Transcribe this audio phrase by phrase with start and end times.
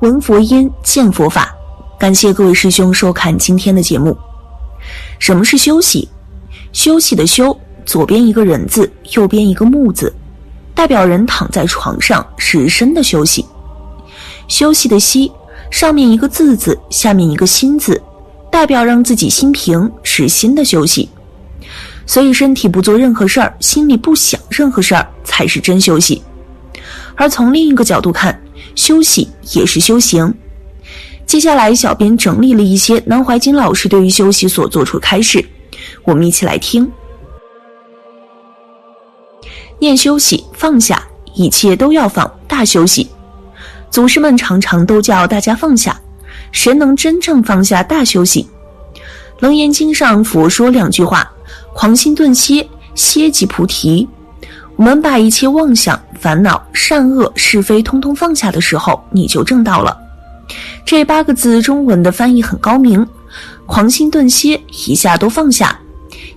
[0.00, 1.54] 闻佛音，见佛法。
[1.98, 4.16] 感谢各位师兄收看今天的节目。
[5.18, 6.08] 什么是休息？
[6.72, 10.10] 休息的休，左边一个人字，右边一个木字，
[10.74, 13.44] 代表人躺在床上是身的休息。
[14.48, 15.30] 休息的息，
[15.70, 18.00] 上面一个字字，下面一个心字，
[18.50, 21.10] 代表让自己心平，是心的休息。
[22.06, 26.22] 所以身体不做任何事儿，心里不想任何事儿，才是真休息。
[27.16, 28.40] 而从另一个角度看，
[28.74, 30.34] 休息也是修行。
[31.26, 35.44] 接下来，小编整理了一些南怀瑾老师对于休息所做出开示，
[36.04, 36.90] 我们一起来听。
[39.78, 43.08] 念休息，放下，一切都要放，大休息。
[43.90, 46.00] 祖师们常常都叫大家放下，
[46.52, 48.48] 谁能真正放下大休息？
[49.38, 51.32] 楞严经上佛说两句话：
[51.72, 54.08] 狂心顿歇，歇即菩提。
[54.80, 59.94] 我们把一切妄想、烦恼、善恶、是非通通放下的时候，你就证到了。
[60.86, 63.06] 这八个字中文的翻译很高明，
[63.66, 64.58] 狂心顿歇，
[64.88, 65.78] 一下都放下，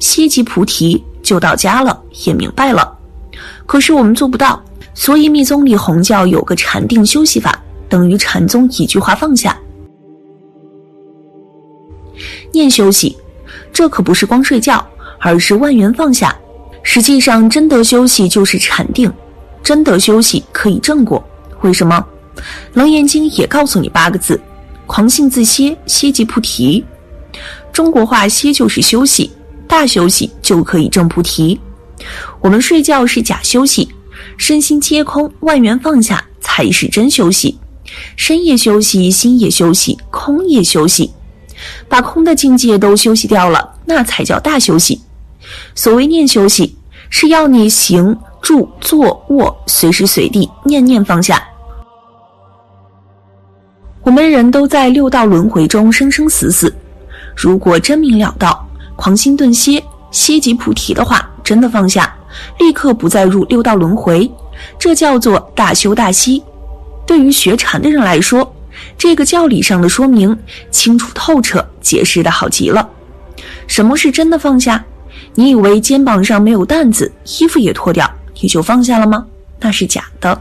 [0.00, 2.98] 歇即菩提，就到家了，也明白了。
[3.64, 4.60] 可是我们做不到，
[4.92, 7.56] 所以密宗里红教有个禅定休息法，
[7.88, 9.56] 等于禅宗一句话放下。
[12.50, 13.16] 念休息，
[13.72, 14.84] 这可不是光睡觉，
[15.20, 16.36] 而是万缘放下。
[16.82, 19.12] 实际上，真得休息就是禅定，
[19.62, 21.22] 真得休息可以正果。
[21.62, 22.04] 为什么？
[22.74, 24.40] 楞严经也告诉你八个字：
[24.86, 26.84] 狂性自歇，歇即菩提。
[27.72, 29.30] 中国话歇就是休息，
[29.68, 31.58] 大休息就可以证菩提。
[32.40, 33.88] 我们睡觉是假休息，
[34.36, 37.58] 身心皆空，万缘放下才是真休息。
[38.16, 41.12] 身也休息，心也休息，空也休息，
[41.88, 45.00] 把空的境界都休息掉了，那才叫大休息。
[45.74, 46.76] 所谓念休息，
[47.10, 51.42] 是要你行住坐卧，随时随地念念放下。
[54.02, 56.74] 我们人都在六道轮回中生生死死，
[57.36, 58.66] 如果真明了道，
[58.96, 62.12] 狂心顿歇，歇即菩提的话，真的放下，
[62.58, 64.28] 立刻不再入六道轮回，
[64.78, 66.42] 这叫做大修大息。
[67.06, 68.54] 对于学禅的人来说，
[68.98, 70.36] 这个教理上的说明
[70.70, 72.88] 清楚透彻，解释的好极了。
[73.68, 74.84] 什么是真的放下？
[75.34, 78.10] 你以为肩膀上没有担子，衣服也脱掉，
[78.40, 79.26] 你就放下了吗？
[79.60, 80.40] 那是假的。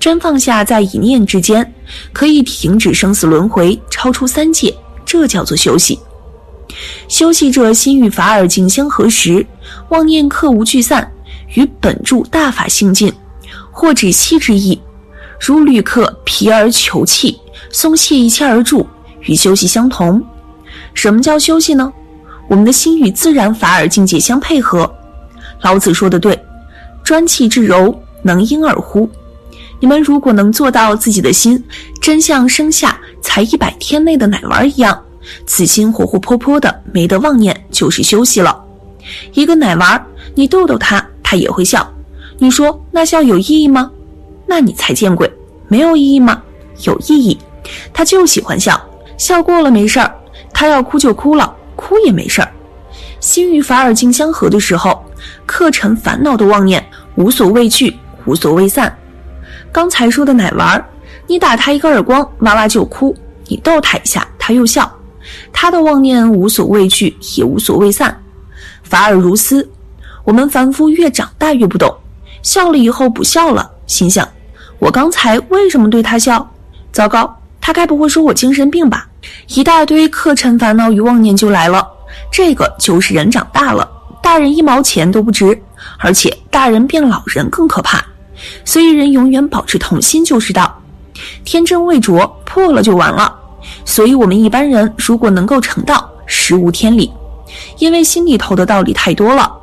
[0.00, 1.74] 真放下，在一念之间，
[2.12, 4.74] 可以停止生死轮回，超出三界，
[5.04, 5.98] 这叫做休息。
[7.06, 9.46] 休息者心与法尔境相合时，
[9.90, 11.12] 妄念客无聚散，
[11.54, 13.12] 与本住大法性尽，
[13.70, 14.80] 或止息之意。
[15.38, 17.38] 如旅客疲而求气，
[17.70, 18.86] 松懈一切而住，
[19.22, 20.24] 与休息相同。
[20.94, 21.92] 什么叫休息呢？
[22.48, 24.92] 我们的心与自然法尔境界相配合。
[25.60, 26.38] 老子说的对
[27.04, 29.08] ：“专气致柔，能婴儿乎？”
[29.80, 31.62] 你们如果能做到自己的心
[32.00, 35.00] 真像生下才一百天内的奶娃一样，
[35.46, 38.64] 此心活活泼泼的，没得妄念，就是休息了。
[39.34, 40.04] 一个奶娃，
[40.34, 41.88] 你逗逗他，他也会笑。
[42.38, 43.90] 你说那笑有意义吗？
[44.46, 45.30] 那你才见鬼！
[45.68, 46.42] 没有意义吗？
[46.84, 47.38] 有意义。
[47.92, 48.80] 他就喜欢笑，
[49.16, 50.12] 笑过了没事儿。
[50.52, 52.48] 他要哭就哭了，哭也没事儿。
[53.20, 55.00] 心与法尔境相合的时候，
[55.46, 56.84] 课程烦恼的妄念，
[57.14, 58.92] 无所畏惧，无所畏散。
[59.70, 60.84] 刚才说的奶娃，
[61.28, 63.14] 你打他一个耳光，娃娃就哭；
[63.46, 64.92] 你逗他一下，他又笑。
[65.52, 68.20] 他的妄念无所畏惧，也无所畏散，
[68.82, 69.68] 法尔如斯。
[70.24, 71.94] 我们凡夫越长大越不懂，
[72.42, 74.28] 笑了以后不笑了，心想：
[74.80, 76.50] 我刚才为什么对他笑？
[76.90, 79.06] 糟糕，他该不会说我精神病吧？
[79.48, 81.86] 一大堆客尘烦恼与妄念就来了。
[82.32, 83.86] 这个就是人长大了，
[84.22, 85.62] 大人一毛钱都不值，
[85.98, 88.02] 而且大人变老人更可怕。
[88.64, 90.80] 所以，人永远保持童心就是道，
[91.44, 93.38] 天真未着，破了就完了。
[93.84, 97.12] 所以，我们一般人如果能够成道，实无天理，
[97.76, 99.54] 因为心里头的道理太多了。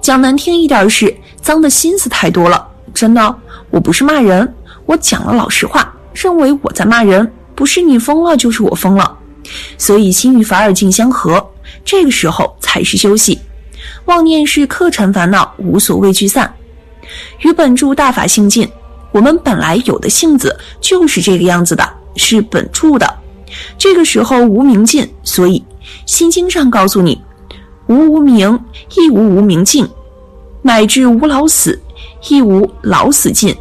[0.00, 2.66] 讲难听一点是，脏的心思太多了。
[2.94, 3.36] 真的，
[3.68, 4.50] 我不是骂人，
[4.86, 9.16] 我讲了老实话，认为我在骂人，不是你疯了，就是我疯了。
[9.76, 11.44] 所以，心与法尔境相合，
[11.84, 13.38] 这个时候才是休息。
[14.04, 16.52] 妄念是客尘烦恼，无所畏惧散。
[17.40, 18.68] 与本住大法性尽，
[19.12, 23.18] 我们本来有的性子就是这个样子的，是本住的。
[23.76, 25.62] 这个时候无明尽，所以
[26.06, 27.20] 心经上告诉你，
[27.86, 28.58] 无无明
[28.96, 29.88] 亦无无明尽，
[30.62, 31.80] 乃至无老死
[32.28, 33.54] 亦无老死尽。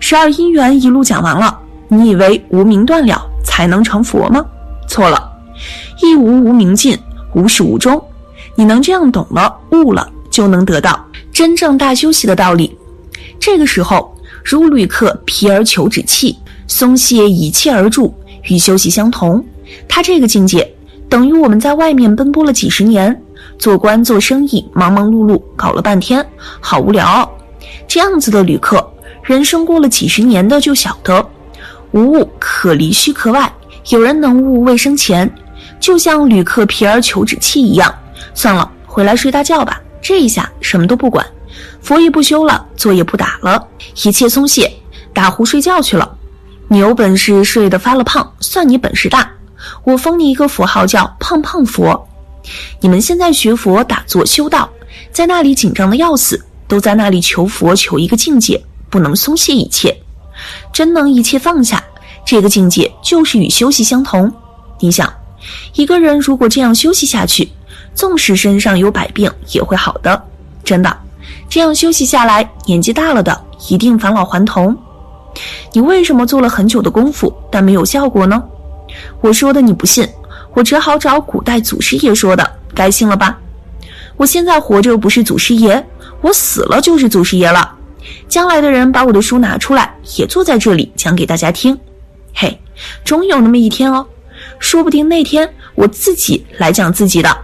[0.00, 1.56] 十二因缘一路讲完了，
[1.96, 4.44] 你以为无明断了才能成佛吗？
[4.88, 5.32] 错了，
[6.02, 6.98] 亦无无明尽，
[7.34, 8.02] 无始无终。
[8.54, 11.02] 你能这样懂了悟了，就能得到。
[11.32, 12.76] 真正大休息的道理，
[13.40, 14.14] 这个时候
[14.44, 16.36] 如旅客疲而求止气，
[16.66, 18.14] 松懈一切而住，
[18.44, 19.44] 与休息相同。
[19.88, 20.68] 他这个境界，
[21.08, 23.20] 等于我们在外面奔波了几十年，
[23.58, 26.24] 做官做生意，忙忙碌碌搞了半天，
[26.60, 27.28] 好无聊。
[27.88, 28.86] 这样子的旅客，
[29.22, 31.26] 人生过了几十年的就晓得，
[31.94, 33.50] 无物可离虚壳外，
[33.90, 35.32] 有人能悟未生前。
[35.78, 37.94] 就像旅客皮而求止气一样，
[38.34, 39.80] 算了，回来睡大觉吧。
[40.02, 41.24] 这一下什么都不管，
[41.80, 43.64] 佛也不修了，坐也不打了，
[44.02, 44.72] 一切松懈，
[45.12, 46.16] 打呼睡觉去了。
[46.66, 49.30] 你有本事睡得发了胖，算你本事大。
[49.84, 52.08] 我封你一个佛号叫胖胖佛。
[52.80, 54.68] 你们现在学佛打坐修道，
[55.12, 59.96] 在那里紧张的要死，都在那里求佛求一个境界，不能松懈一切，
[60.74, 61.82] 真能一切放下，
[62.26, 64.30] 这个境界就是与休息相同。
[64.80, 65.10] 你想，
[65.74, 67.48] 一个人如果这样休息下去，
[67.94, 70.20] 纵使身上有百病也会好的，
[70.64, 70.98] 真的。
[71.48, 74.76] 这样休息下来，年纪大了的一定返老还童。
[75.72, 78.42] 你为什么做了很久的功夫，但没有效果呢？
[79.20, 80.08] 我说的你不信，
[80.54, 83.38] 我只好找古代祖师爷说的，该信了吧？
[84.16, 85.86] 我现在活着不是祖师爷，
[86.20, 87.76] 我死了就是祖师爷了。
[88.28, 91.78] 将来的人把我的书拿出来，也坐在这里讲给大家听。
[92.34, 92.60] 嘿，
[93.04, 94.06] 终有那么一天哦，
[94.58, 97.36] 说不定那天我自己来讲自己的，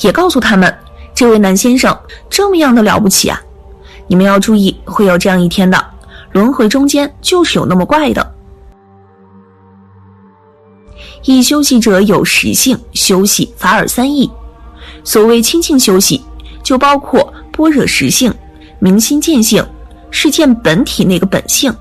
[0.00, 0.74] 也告诉他们，
[1.14, 1.96] 这位南先生
[2.28, 3.40] 这么样的了不起啊！
[4.08, 5.82] 你们要注意，会有这样一天的，
[6.32, 8.34] 轮回中间就是有那么怪的。
[11.24, 14.30] 一休息者有实性，休息法尔三义。
[15.04, 16.20] 所谓清净休息，
[16.62, 18.34] 就包括般若实性、
[18.80, 19.64] 明心见性，
[20.12, 21.74] 是见本体那个本性。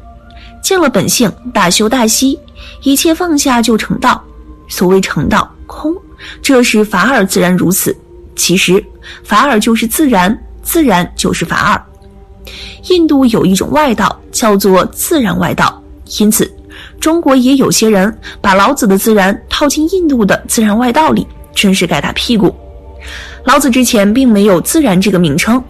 [0.63, 2.39] 见了本性，大修大息，
[2.81, 4.24] 一切放下就成道。
[4.68, 5.94] 所谓成道空，
[6.42, 7.95] 这是法尔自然如此。
[8.36, 8.83] 其实
[9.24, 11.83] 法尔就是自然，自然就是法尔。
[12.89, 15.84] 印度有一种外道，叫做自然外道，
[16.19, 16.51] 因此。
[17.00, 22.56] 中国也有些人把老子的自然套进印度的自然外道里，真是该打屁股。
[23.44, 25.62] 老子之前并没有“自然”这个名称，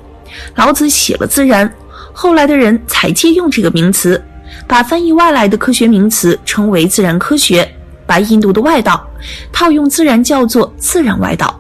[0.56, 1.74] 老子写了“自然”，
[2.22, 4.24] 后来的人才借用这个名词，
[4.68, 7.68] 把翻译外来的科学名词称为自然科学，
[8.06, 9.04] 把印度的外道
[9.52, 11.60] 套用自然叫做自然外道。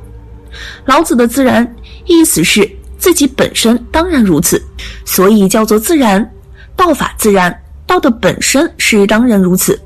[0.85, 1.67] 老子的自然
[2.05, 2.69] 意思是
[2.99, 4.63] 自己本身当然如此，
[5.03, 6.31] 所以叫做自然，
[6.75, 7.59] 道法自然。
[7.87, 9.81] 道的本身是当然如此，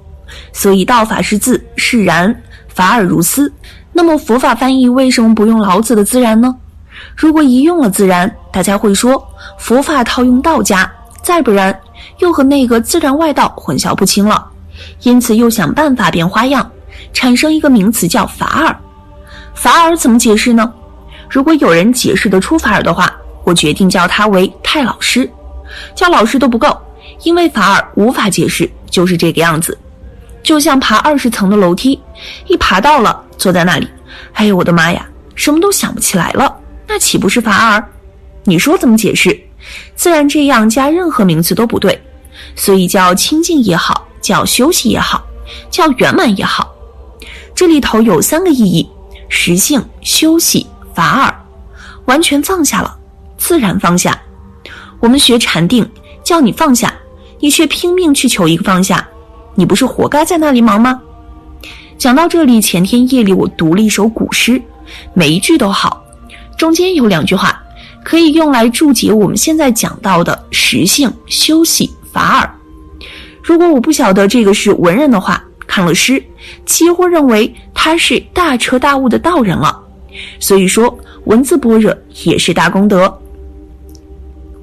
[0.51, 2.35] 所以道法是自是然，
[2.67, 3.49] 法尔如斯。
[3.93, 6.53] 那么佛法翻译为什么不用老子的自然呢？
[7.13, 9.21] 如果一用了自然，大家会说
[9.57, 10.89] 佛法套用道家，
[11.21, 11.77] 再不然
[12.19, 14.47] 又和那个自然外道混淆不清了。
[15.01, 16.69] 因此又想办法变花样，
[17.13, 18.75] 产生一个名词叫法尔。
[19.53, 20.71] 法尔怎么解释呢？
[21.29, 23.13] 如果有人解释得出法尔的话，
[23.43, 25.29] 我决定叫他为太老师，
[25.95, 26.77] 叫老师都不够。
[27.23, 29.77] 因为法尔无法解释，就是这个样子，
[30.43, 31.99] 就像爬二十层的楼梯，
[32.47, 33.87] 一爬到了，坐在那里，
[34.33, 36.53] 哎呦我的妈呀，什么都想不起来了，
[36.95, 37.89] 那岂不是法尔？
[38.45, 39.37] 你说怎么解释？
[39.97, 42.01] 自然这样加任何名词都不对，
[42.55, 45.21] 所以叫清净也好，叫休息也好，
[45.69, 46.73] 叫圆满也好，
[47.53, 48.89] 这里头有三个意义：
[49.27, 51.35] 实性、休息、法尔，
[52.05, 52.97] 完全放下了，
[53.37, 54.17] 自然放下。
[55.01, 55.85] 我们学禅定，
[56.23, 56.95] 叫你放下。
[57.41, 59.05] 你却拼命去求一个放下，
[59.55, 61.01] 你不是活该在那里忙吗？
[61.97, 64.61] 讲到这里，前天夜里我读了一首古诗，
[65.13, 66.04] 每一句都好，
[66.57, 67.61] 中间有两句话
[68.03, 72.49] 可以用来注解我们现在讲到的实性、休息、法尔。
[73.43, 76.23] 如果我不晓得这个是文人的话，看了诗，
[76.65, 79.79] 几乎认为他是大彻大悟的道人了。
[80.39, 83.19] 所以说，文字般若也是大功德。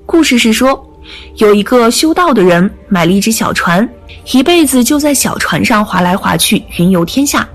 [0.06, 0.88] 故事是说。
[1.36, 3.86] 有一个修道的人买了一只小船，
[4.32, 7.46] 一辈子就在小船上划来划去，云游天下，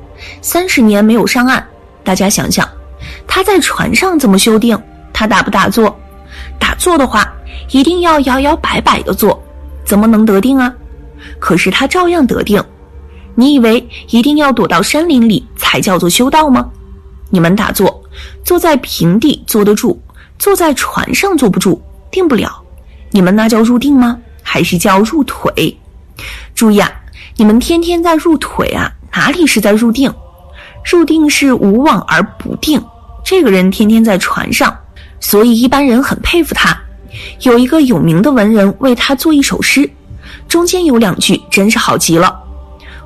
[0.42, 1.66] 三十年没有上岸。
[2.04, 2.68] 大家想想，
[3.28, 4.78] 他在船上怎么修定？
[5.14, 5.96] 他打不打坐？
[6.60, 7.32] 打坐的话，
[7.72, 9.42] 一定要摇摇摆摆的坐，
[9.84, 10.74] 怎么能得定啊？
[11.40, 12.64] 可是他照样得定。
[13.36, 16.70] 你以为一定要躲到山林里才叫做修道吗？
[17.30, 18.04] 你们打坐，
[18.44, 20.00] 坐在平地坐得住，
[20.40, 22.52] 坐在船上坐不住，定不了。
[23.12, 24.18] 你们那叫入定吗？
[24.42, 25.78] 还是叫入腿？
[26.56, 26.92] 注意啊，
[27.36, 30.12] 你们天天在入腿啊，哪里是在入定？
[30.84, 32.82] 入定是无往而不定。
[33.30, 34.74] 这个人天天在船上，
[35.20, 36.74] 所以一般人很佩服他。
[37.42, 39.90] 有一个有名的文人为他做一首诗，
[40.48, 42.34] 中间有两句真是好极了：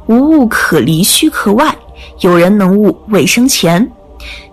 [0.06, 1.76] 无物可离虚壳外，
[2.20, 3.92] 有人能悟未生前。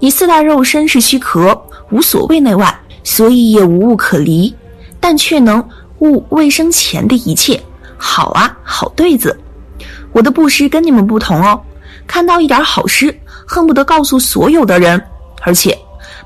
[0.00, 1.54] 你四大肉身是虚壳，
[1.90, 4.54] 无所谓内外，所以也无物可离。
[4.98, 5.62] 但却能
[5.98, 7.62] 悟未生前的一切，
[7.98, 9.38] 好啊，好对子。
[10.12, 11.60] 我的布施跟你们不同哦，
[12.06, 13.14] 看到一点好诗，
[13.46, 14.98] 恨不得告诉所有的人，
[15.42, 15.76] 而且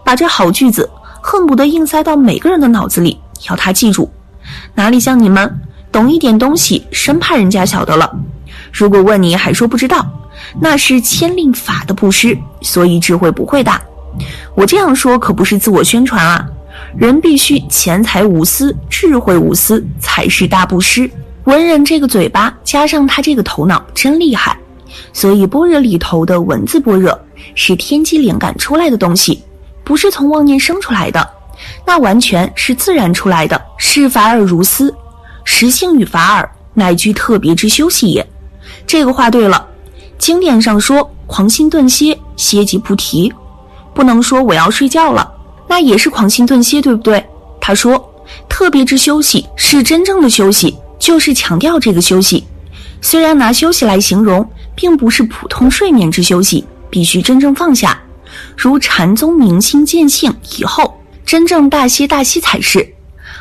[0.05, 0.89] 把这好句子
[1.21, 4.11] 恨不得硬塞到每个人的脑子里，要他记住。
[4.75, 8.11] 哪里像你们懂一点东西，生怕人家晓得了。
[8.73, 10.07] 如果问你还说不知道，
[10.61, 13.81] 那是牵令法的布施，所以智慧不会大。
[14.55, 16.47] 我这样说可不是自我宣传啊，
[16.97, 21.11] 人必须钱财无私，智慧无私，才是大布施。
[21.45, 24.57] 文人这个嘴巴加上他这个头脑真厉害，
[25.13, 27.19] 所以般若里头的文字般若
[27.55, 29.43] 是天机灵感出来的东西，
[29.85, 31.29] 不是从妄念生出来的，
[31.87, 34.95] 那完全是自然出来的，是法尔如斯，
[35.45, 38.27] 实性与法尔乃具特别之休息也。
[38.87, 39.67] 这个话对了，
[40.19, 43.33] 经典上说狂心顿歇，歇即菩提，
[43.95, 45.31] 不能说我要睡觉了，
[45.69, 47.25] 那也是狂心顿歇，对不对？
[47.61, 48.13] 他说
[48.49, 52.45] 特别之休息是真正的休息，就是强调这个休息。
[53.01, 58.01] 虽然拿休息来形容，并不是普通睡眠之休息，必须真正放下，
[58.57, 62.87] 如禅宗明心见性以后，真正大歇大息才是。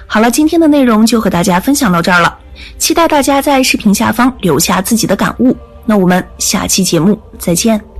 [0.07, 2.37] 好了，今天的内容就和大家分享到这儿了。
[2.77, 5.55] 期待大家在视频下方留下自己的感悟。
[5.85, 7.90] 那我们下期节目再见。